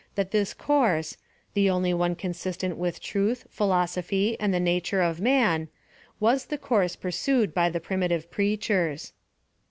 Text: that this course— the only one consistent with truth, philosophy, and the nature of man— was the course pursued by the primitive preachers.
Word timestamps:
that 0.15 0.31
this 0.31 0.55
course— 0.55 1.15
the 1.53 1.69
only 1.69 1.93
one 1.93 2.15
consistent 2.15 2.75
with 2.75 2.99
truth, 2.99 3.45
philosophy, 3.51 4.35
and 4.39 4.51
the 4.51 4.59
nature 4.59 4.99
of 5.03 5.21
man— 5.21 5.67
was 6.19 6.45
the 6.47 6.57
course 6.57 6.95
pursued 6.95 7.53
by 7.53 7.69
the 7.69 7.79
primitive 7.79 8.31
preachers. 8.31 9.13